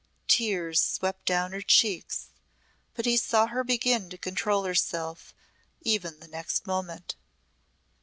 [0.27, 2.29] Tears swept down her cheeks
[2.95, 5.31] but he saw her begin to control herself
[5.81, 7.15] even the next moment.